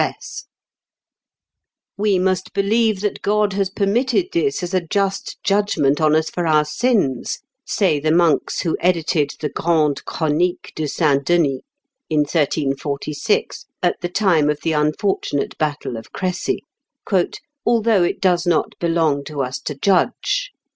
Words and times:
]"We 1.99 2.17
must 2.17 2.53
believe 2.53 3.01
that 3.01 3.21
God 3.21 3.53
has 3.53 3.69
permitted 3.69 4.29
this 4.33 4.63
as 4.63 4.73
a 4.73 4.81
just 4.81 5.37
judgment 5.43 6.01
on 6.01 6.15
us 6.15 6.27
for 6.31 6.47
our 6.47 6.65
sins," 6.65 7.37
say 7.67 7.99
the 7.99 8.11
monks 8.11 8.61
who 8.61 8.75
edited 8.79 9.33
the 9.39 9.49
"Grande 9.49 10.03
Chronique 10.05 10.71
de 10.75 10.87
St. 10.87 11.23
Denis," 11.23 11.61
in 12.09 12.21
1346, 12.21 13.67
at 13.83 14.01
the 14.01 14.09
time 14.09 14.49
of 14.49 14.61
the 14.63 14.71
unfortunate 14.71 15.55
battle 15.59 15.95
of 15.95 16.11
Cressy, 16.11 16.63
"although 17.63 18.01
it 18.01 18.19
does 18.19 18.47
not 18.47 18.73
belong 18.79 19.23
to 19.25 19.43
us 19.43 19.59
to 19.59 19.75
judge. 19.75 20.49